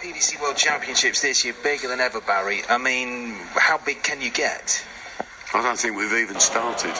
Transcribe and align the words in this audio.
PDC 0.00 0.38
World 0.38 0.56
Championships 0.56 1.20
this 1.20 1.42
year 1.42 1.54
bigger 1.62 1.88
than 1.88 2.00
ever, 2.00 2.22
Barry. 2.26 2.62
I 2.70 2.78
mean, 2.78 3.34
how 3.54 3.78
big 3.84 4.02
can 4.02 4.20
you 4.20 4.30
get? 4.32 4.86
I 5.52 5.62
don't 5.62 5.78
think 5.78 5.96
we've 5.96 6.22
even 6.22 6.40
started. 6.40 6.94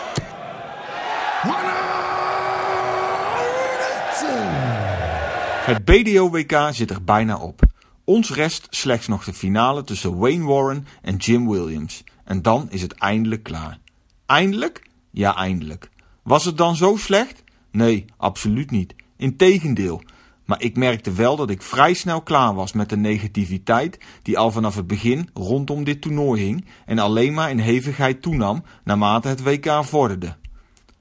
Het 5.64 5.84
BDO-WK 5.84 6.74
zit 6.74 6.90
er 6.90 7.04
bijna 7.04 7.38
op. 7.38 7.60
Ons 8.04 8.30
rest 8.30 8.66
slechts 8.70 9.06
nog 9.06 9.24
de 9.24 9.32
finale 9.32 9.84
tussen 9.84 10.18
Wayne 10.18 10.44
Warren 10.44 10.86
en 11.02 11.16
Jim 11.16 11.48
Williams. 11.48 12.04
En 12.24 12.42
dan 12.42 12.70
is 12.70 12.82
het 12.82 12.92
eindelijk 12.92 13.42
klaar. 13.42 13.78
Eindelijk? 14.26 14.82
Ja, 15.10 15.36
eindelijk. 15.36 15.88
Was 16.22 16.44
het 16.44 16.56
dan 16.56 16.76
zo 16.76 16.96
slecht? 16.96 17.42
Nee, 17.70 18.04
absoluut 18.16 18.70
niet. 18.70 18.94
Integendeel. 19.16 20.02
Maar 20.50 20.62
ik 20.62 20.76
merkte 20.76 21.12
wel 21.12 21.36
dat 21.36 21.50
ik 21.50 21.62
vrij 21.62 21.94
snel 21.94 22.22
klaar 22.22 22.54
was 22.54 22.72
met 22.72 22.88
de 22.88 22.96
negativiteit 22.96 23.98
die 24.22 24.38
al 24.38 24.50
vanaf 24.50 24.74
het 24.74 24.86
begin 24.86 25.28
rondom 25.34 25.84
dit 25.84 26.00
toernooi 26.00 26.42
hing 26.42 26.64
en 26.86 26.98
alleen 26.98 27.34
maar 27.34 27.50
in 27.50 27.58
hevigheid 27.58 28.22
toenam 28.22 28.62
naarmate 28.84 29.28
het 29.28 29.42
WK 29.42 29.84
vorderde. 29.84 30.36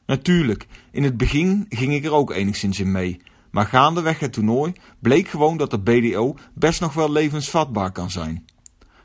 Natuurlijk, 0.05 0.67
in 0.91 1.03
het 1.03 1.17
begin 1.17 1.65
ging 1.69 1.93
ik 1.93 2.05
er 2.05 2.13
ook 2.13 2.31
enigszins 2.31 2.79
in 2.79 2.91
mee. 2.91 3.21
Maar 3.51 3.65
gaandeweg 3.65 4.19
het 4.19 4.33
toernooi 4.33 4.73
bleek 4.99 5.27
gewoon 5.27 5.57
dat 5.57 5.71
de 5.71 5.79
BDO 5.79 6.35
best 6.53 6.81
nog 6.81 6.93
wel 6.93 7.11
levensvatbaar 7.11 7.91
kan 7.91 8.11
zijn. 8.11 8.45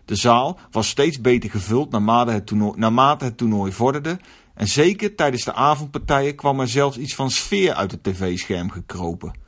De 0.04 0.14
zaal 0.14 0.58
was 0.70 0.88
steeds 0.88 1.20
beter 1.20 1.50
gevuld 1.50 1.90
naarmate 1.90 2.30
het 2.30 2.46
toernooi, 2.46 2.78
naarmate 2.78 3.24
het 3.24 3.36
toernooi 3.36 3.72
vorderde 3.72 4.18
en 4.54 4.68
zeker 4.68 5.14
tijdens 5.14 5.44
de 5.44 5.54
avondpartijen 5.54 6.34
kwam 6.34 6.60
er 6.60 6.68
zelfs 6.68 6.98
iets 6.98 7.14
van 7.14 7.30
sfeer 7.30 7.74
uit 7.74 7.90
het 7.90 8.02
tv-scherm 8.02 8.70
gekropen. 8.70 9.42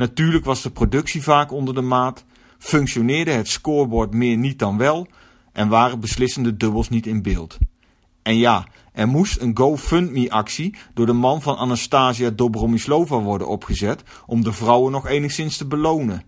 Natuurlijk 0.00 0.44
was 0.44 0.62
de 0.62 0.70
productie 0.70 1.22
vaak 1.22 1.52
onder 1.52 1.74
de 1.74 1.80
maat, 1.80 2.24
functioneerde 2.58 3.30
het 3.30 3.48
scorebord 3.48 4.14
meer 4.14 4.36
niet 4.36 4.58
dan 4.58 4.78
wel 4.78 5.06
en 5.52 5.68
waren 5.68 6.00
beslissende 6.00 6.56
dubbels 6.56 6.88
niet 6.88 7.06
in 7.06 7.22
beeld. 7.22 7.58
En 8.22 8.36
ja, 8.36 8.66
er 8.92 9.08
moest 9.08 9.40
een 9.40 9.56
GoFundMe-actie 9.56 10.74
door 10.94 11.06
de 11.06 11.12
man 11.12 11.42
van 11.42 11.56
Anastasia 11.56 12.30
Dobromislova 12.30 13.18
worden 13.18 13.48
opgezet 13.48 14.02
om 14.26 14.42
de 14.42 14.52
vrouwen 14.52 14.92
nog 14.92 15.06
enigszins 15.06 15.56
te 15.56 15.66
belonen. 15.66 16.22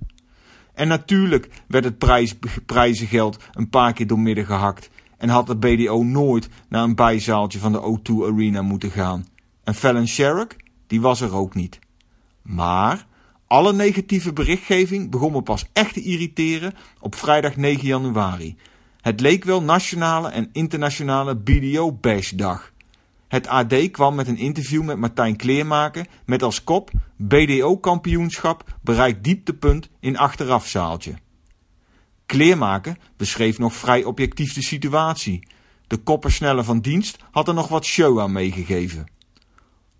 En 0.74 0.88
natuurlijk 0.88 1.48
werd 1.66 1.84
het 1.84 1.98
prijs, 1.98 2.34
prijzengeld 2.66 3.36
een 3.52 3.68
paar 3.68 3.92
keer 3.92 4.06
doormidden 4.06 4.46
gehakt 4.46 4.90
en 5.18 5.28
had 5.28 5.46
de 5.46 5.56
BDO 5.56 6.02
nooit 6.02 6.48
naar 6.68 6.82
een 6.82 6.94
bijzaaltje 6.94 7.58
van 7.58 7.72
de 7.72 7.98
O2 7.98 8.32
Arena 8.32 8.62
moeten 8.62 8.90
gaan. 8.90 9.26
En 9.64 9.74
Fallon 9.74 10.06
Sherrock, 10.06 10.56
die 10.86 11.00
was 11.00 11.20
er 11.20 11.34
ook 11.34 11.54
niet. 11.54 11.78
Maar 12.42 13.10
alle 13.52 13.72
negatieve 13.72 14.32
berichtgeving 14.32 15.10
begon 15.10 15.32
me 15.32 15.42
pas 15.42 15.66
echt 15.72 15.94
te 15.94 16.02
irriteren 16.02 16.74
op 17.00 17.14
vrijdag 17.14 17.56
9 17.56 17.86
januari. 17.86 18.56
Het 19.00 19.20
leek 19.20 19.44
wel 19.44 19.62
nationale 19.62 20.28
en 20.28 20.48
internationale 20.52 21.36
BDO-bash-dag. 21.36 22.72
Het 23.28 23.46
AD 23.46 23.90
kwam 23.90 24.14
met 24.14 24.28
een 24.28 24.36
interview 24.36 24.82
met 24.82 24.98
Martijn 24.98 25.36
Kleermaker 25.36 26.06
met 26.26 26.42
als 26.42 26.64
kop 26.64 26.90
BDO-kampioenschap 27.16 28.78
bereikt 28.82 29.24
dieptepunt 29.24 29.88
in 30.00 30.18
achterafzaaltje. 30.18 31.14
Kleermaker 32.26 32.96
beschreef 33.16 33.58
nog 33.58 33.74
vrij 33.74 34.04
objectief 34.04 34.54
de 34.54 34.62
situatie. 34.62 35.46
De 35.86 35.96
koppersnelle 35.96 36.64
van 36.64 36.80
dienst 36.80 37.18
had 37.30 37.48
er 37.48 37.54
nog 37.54 37.68
wat 37.68 37.84
show 37.84 38.20
aan 38.20 38.32
meegegeven. 38.32 39.06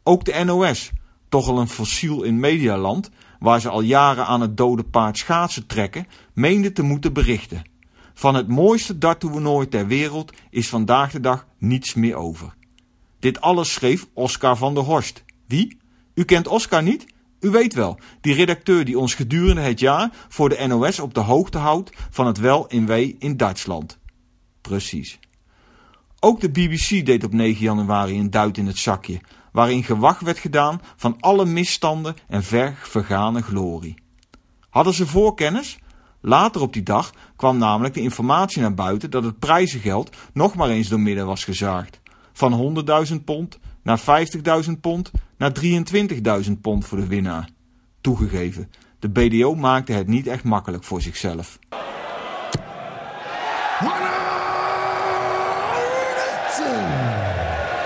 Ook 0.02 0.24
de 0.24 0.44
NOS, 0.44 0.90
toch 1.28 1.48
al 1.48 1.58
een 1.58 1.68
fossiel 1.68 2.22
in 2.22 2.40
medialand, 2.40 3.10
waar 3.42 3.60
ze 3.60 3.68
al 3.68 3.80
jaren 3.80 4.26
aan 4.26 4.40
het 4.40 4.56
dode 4.56 4.82
paard 4.82 5.18
schaatsen 5.18 5.66
trekken, 5.66 6.06
meende 6.32 6.72
te 6.72 6.82
moeten 6.82 7.12
berichten. 7.12 7.62
Van 8.14 8.34
het 8.34 8.48
mooiste 8.48 8.98
darttoernooi 8.98 9.68
ter 9.68 9.86
wereld 9.86 10.32
is 10.50 10.68
vandaag 10.68 11.12
de 11.12 11.20
dag 11.20 11.46
niets 11.58 11.94
meer 11.94 12.14
over. 12.14 12.54
Dit 13.18 13.40
alles 13.40 13.72
schreef 13.72 14.06
Oscar 14.12 14.56
van 14.56 14.74
der 14.74 14.82
Horst. 14.82 15.24
Wie? 15.46 15.76
U 16.14 16.24
kent 16.24 16.48
Oscar 16.48 16.82
niet? 16.82 17.06
U 17.40 17.50
weet 17.50 17.74
wel, 17.74 17.98
die 18.20 18.34
redacteur 18.34 18.84
die 18.84 18.98
ons 18.98 19.14
gedurende 19.14 19.60
het 19.60 19.80
jaar 19.80 20.10
voor 20.28 20.48
de 20.48 20.66
NOS 20.66 20.98
op 20.98 21.14
de 21.14 21.20
hoogte 21.20 21.58
houdt 21.58 21.90
van 22.10 22.26
het 22.26 22.38
wel 22.38 22.66
in 22.66 22.86
wee 22.86 23.16
in 23.18 23.36
Duitsland. 23.36 23.98
Precies. 24.60 25.18
Ook 26.24 26.40
de 26.40 26.50
BBC 26.50 27.06
deed 27.06 27.24
op 27.24 27.32
9 27.32 27.62
januari 27.62 28.18
een 28.18 28.30
duit 28.30 28.58
in 28.58 28.66
het 28.66 28.78
zakje, 28.78 29.20
waarin 29.52 29.84
gewacht 29.84 30.20
werd 30.20 30.38
gedaan 30.38 30.80
van 30.96 31.16
alle 31.20 31.44
misstanden 31.44 32.14
en 32.28 32.42
ver 32.42 32.74
vergane 32.82 33.42
glorie. 33.42 33.94
Hadden 34.70 34.94
ze 34.94 35.06
voorkennis? 35.06 35.78
Later 36.20 36.60
op 36.60 36.72
die 36.72 36.82
dag 36.82 37.12
kwam 37.36 37.58
namelijk 37.58 37.94
de 37.94 38.00
informatie 38.00 38.60
naar 38.60 38.74
buiten 38.74 39.10
dat 39.10 39.24
het 39.24 39.38
prijzengeld 39.38 40.16
nog 40.32 40.54
maar 40.54 40.68
eens 40.68 40.88
door 40.88 41.00
midden 41.00 41.26
was 41.26 41.44
gezaagd. 41.44 42.00
Van 42.32 42.84
100.000 43.10 43.24
pond 43.24 43.58
naar 43.82 44.00
50.000 44.64 44.70
pond 44.80 45.10
naar 45.36 45.52
23.000 46.44 46.52
pond 46.60 46.86
voor 46.86 46.98
de 46.98 47.06
winnaar. 47.06 47.48
Toegegeven, 48.00 48.70
de 48.98 49.08
BDO 49.08 49.54
maakte 49.54 49.92
het 49.92 50.06
niet 50.06 50.26
echt 50.26 50.44
makkelijk 50.44 50.84
voor 50.84 51.02
zichzelf. 51.02 51.58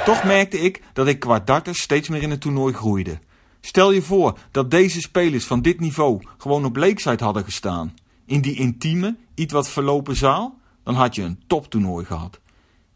Toch 0.07 0.25
merkte 0.25 0.59
ik 0.59 0.83
dat 0.93 1.07
ik 1.07 1.21
qua 1.21 1.39
darters 1.39 1.81
steeds 1.81 2.09
meer 2.09 2.23
in 2.23 2.31
het 2.31 2.41
toernooi 2.41 2.75
groeide. 2.75 3.19
Stel 3.61 3.93
je 3.93 4.03
voor 4.03 4.39
dat 4.51 4.71
deze 4.71 5.01
spelers 5.01 5.45
van 5.45 5.63
dit 5.63 5.81
niveau 5.81 6.23
gewoon 6.39 6.65
op 6.65 6.77
Lakeside 6.77 7.25
hadden 7.25 7.45
gestaan. 7.45 7.95
In 8.27 8.41
die 8.41 8.55
intieme, 8.55 9.17
iets 9.35 9.53
wat 9.53 9.69
verlopen 9.69 10.17
zaal, 10.17 10.59
dan 10.83 10.95
had 10.95 11.15
je 11.15 11.23
een 11.23 11.43
toptoernooi 11.47 12.05
gehad. 12.05 12.41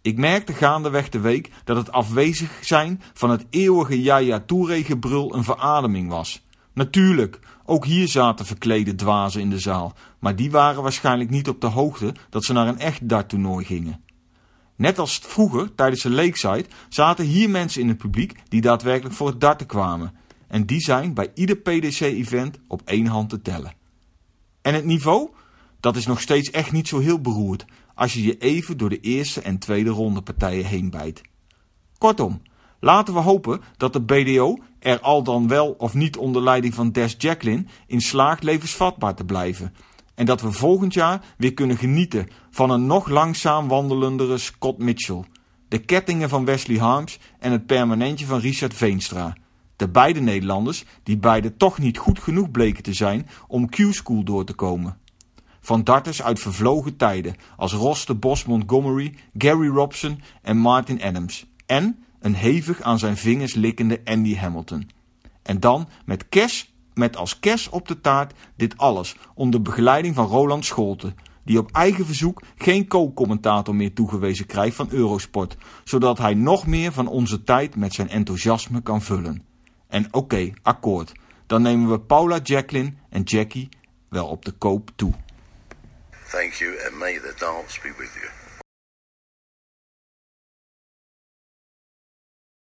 Ik 0.03 0.19
merkte 0.19 0.53
gaandeweg 0.53 1.09
de 1.09 1.21
week 1.21 1.51
dat 1.65 1.77
het 1.77 1.93
afwezig 1.93 2.59
zijn 2.61 3.03
van 3.15 3.31
het 3.31 3.47
eeuwige 3.51 4.03
Yaya 4.03 4.41
Touré 4.41 4.83
gebrul 4.83 5.35
een 5.35 5.45
verademing 5.45 6.09
was. 6.09 6.43
Natuurlijk, 6.75 7.39
ook 7.65 7.85
hier 7.85 8.09
zaten 8.09 8.47
verklede 8.47 8.95
dwazen 8.95 9.41
in 9.41 9.51
de 9.51 9.59
zaal, 9.59 9.95
maar 10.19 10.37
die 10.37 10.51
waren 10.51 10.83
waarschijnlijk 10.83 11.31
niet 11.31 11.49
op 11.49 11.61
de 11.61 11.67
hoogte 11.67 12.15
dat 12.29 12.45
ze 12.45 12.53
naar 12.53 12.69
een 12.69 12.79
echt 12.79 13.09
darttoernooi 13.09 13.65
gingen. 13.65 14.01
Net 14.81 14.99
als 14.99 15.19
vroeger 15.23 15.75
tijdens 15.75 16.03
de 16.03 16.11
Lakeside 16.11 16.65
zaten 16.89 17.25
hier 17.25 17.51
mensen 17.51 17.81
in 17.81 17.89
het 17.89 17.99
publiek 17.99 18.35
die 18.49 18.61
daadwerkelijk 18.61 19.15
voor 19.15 19.27
het 19.27 19.41
darten 19.41 19.67
kwamen. 19.67 20.13
En 20.49 20.67
die 20.67 20.81
zijn 20.81 21.15
bij 21.15 21.31
ieder 21.35 21.57
PDC-event 21.57 22.59
op 22.69 22.83
één 22.85 23.07
hand 23.07 23.29
te 23.29 23.43
tellen. 23.43 23.75
En 24.63 24.75
het 24.75 24.85
niveau? 24.85 25.31
Dat 25.81 25.97
is 25.97 26.07
nog 26.07 26.21
steeds 26.21 26.51
echt 26.51 26.73
niet 26.73 26.89
zo 26.89 26.99
heel 26.99 27.21
beroerd 27.21 27.65
als 27.95 28.13
je 28.13 28.23
je 28.23 28.39
even 28.39 28.77
door 28.77 28.89
de 28.89 29.01
eerste 29.01 29.41
en 29.41 29.59
tweede 29.59 29.91
ronde 29.91 30.23
partijen 30.23 30.65
heen 30.65 30.91
bijt. 30.91 31.21
Kortom, 31.99 32.43
laten 32.79 33.15
we 33.15 33.21
hopen 33.21 33.61
dat 33.77 33.93
de 33.93 34.01
BDO 34.01 34.59
er 34.79 35.01
al 35.01 35.23
dan 35.23 35.49
wel 35.49 35.71
of 35.79 35.95
niet 35.95 36.17
onder 36.17 36.43
leiding 36.43 36.75
van 36.75 36.93
Des 36.93 37.15
Jacqueline 37.19 37.65
in 37.87 38.01
slaagt 38.01 38.43
levensvatbaar 38.43 39.15
te 39.15 39.25
blijven. 39.25 39.75
En 40.21 40.27
dat 40.27 40.41
we 40.41 40.53
volgend 40.53 40.95
jaar 40.95 41.21
weer 41.37 41.55
kunnen 41.55 41.77
genieten 41.77 42.29
van 42.51 42.71
een 42.71 42.87
nog 42.87 43.09
langzaam 43.09 43.69
wandelendere 43.69 44.39
Scott 44.39 44.79
Mitchell, 44.79 45.25
de 45.69 45.79
kettingen 45.79 46.29
van 46.29 46.45
Wesley 46.45 46.79
Harms 46.79 47.19
en 47.39 47.53
het 47.53 47.67
permanentje 47.67 48.27
van 48.27 48.41
Richard 48.41 48.75
Veenstra. 48.75 49.37
De 49.77 49.89
beide 49.89 50.21
Nederlanders 50.21 50.85
die 51.03 51.17
beide 51.17 51.57
toch 51.57 51.79
niet 51.79 51.99
goed 51.99 52.19
genoeg 52.19 52.51
bleken 52.51 52.83
te 52.83 52.93
zijn 52.93 53.29
om 53.47 53.69
Q-School 53.69 54.23
door 54.23 54.45
te 54.45 54.53
komen. 54.53 54.99
Van 55.61 55.85
darters 55.85 56.23
uit 56.23 56.41
vervlogen 56.41 56.97
tijden 56.97 57.35
als 57.57 57.73
Ross 57.73 58.07
de 58.07 58.15
Bos 58.15 58.45
Montgomery, 58.45 59.15
Gary 59.39 59.69
Robson 59.69 60.21
en 60.43 60.57
Martin 60.57 61.03
Adams. 61.03 61.47
En 61.67 62.05
een 62.19 62.35
hevig 62.35 62.83
aan 62.83 62.99
zijn 62.99 63.17
vingers 63.17 63.55
likkende 63.55 64.01
Andy 64.05 64.37
Hamilton. 64.37 64.91
En 65.43 65.61
dan 65.61 65.89
met 66.05 66.29
kers, 66.29 66.70
met 67.01 67.17
als 67.17 67.39
kers 67.39 67.69
op 67.69 67.89
de 67.89 68.01
taart 68.01 68.33
dit 68.57 68.79
alles 68.79 69.17
onder 69.35 69.63
begeleiding 69.63 70.15
van 70.15 70.27
Roland 70.27 70.65
Scholten, 70.65 71.17
die 71.45 71.59
op 71.59 71.71
eigen 71.73 72.07
verzoek 72.07 72.43
geen 72.57 72.87
co-commentator 72.89 73.75
meer 73.75 73.93
toegewezen 73.93 74.47
krijgt 74.47 74.77
van 74.77 74.89
Eurosport, 74.91 75.57
zodat 75.85 76.19
hij 76.19 76.35
nog 76.35 76.67
meer 76.67 76.93
van 76.93 77.07
onze 77.07 77.43
tijd 77.43 77.77
met 77.77 77.93
zijn 77.95 78.09
enthousiasme 78.09 78.83
kan 78.83 79.03
vullen. 79.03 79.45
En 79.89 80.09
oké, 80.11 80.51
akkoord, 80.63 81.13
dan 81.47 81.63
nemen 81.63 81.91
we 81.91 82.01
Paula 82.01 82.39
Jacqueline 82.43 82.93
en 83.09 83.23
Jackie 83.23 83.69
wel 84.09 84.27
op 84.27 84.45
de 84.45 84.53
koop 84.53 84.91
toe. 84.97 85.13
Thank 86.31 86.53
you 86.53 86.71
and 86.87 86.99
may 86.99 87.15
the 87.15 87.35
dance 87.39 87.81
be 87.83 87.95
with 87.99 88.13
you. 88.15 88.50